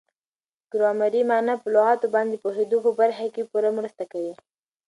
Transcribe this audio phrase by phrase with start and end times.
[0.71, 4.33] ګرامري مانا په لغاتو باندي د پوهېدو په برخه کښي پوره مرسته کوي.